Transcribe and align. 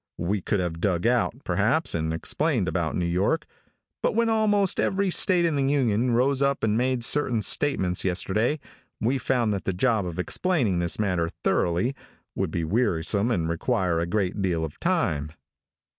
We 0.17 0.41
could 0.41 0.59
have 0.59 0.81
dug 0.81 1.05
out, 1.05 1.43
perhaps, 1.43 1.93
and 1.93 2.11
explained 2.11 2.67
about 2.67 2.95
New 2.95 3.05
York, 3.05 3.45
but 4.01 4.15
when 4.15 4.29
almost 4.29 4.79
every 4.79 5.11
state 5.11 5.45
in 5.45 5.55
the 5.55 5.71
Union 5.71 6.09
rose 6.09 6.41
up 6.41 6.63
and 6.63 6.75
made 6.75 7.03
certain 7.03 7.43
statements 7.43 8.03
yesterday, 8.03 8.59
we 8.99 9.19
found 9.19 9.53
that 9.53 9.65
the 9.65 9.73
job 9.73 10.07
of 10.07 10.17
explaining 10.17 10.79
this 10.79 10.97
matter 10.97 11.29
thoroughly, 11.43 11.93
would 12.33 12.49
be 12.49 12.63
wearisome 12.63 13.29
and 13.29 13.47
require 13.47 13.99
a 13.99 14.07
great 14.07 14.41
deal 14.41 14.65
of 14.65 14.79
time. 14.79 15.33